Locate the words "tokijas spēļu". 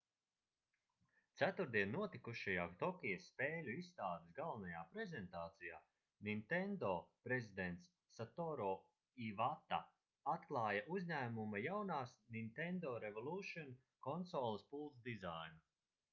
2.83-3.73